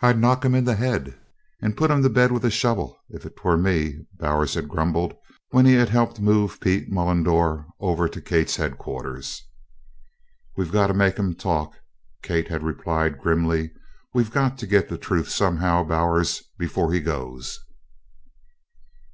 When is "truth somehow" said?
14.96-15.84